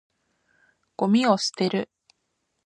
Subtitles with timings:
[0.97, 1.87] ゴミを捨てる。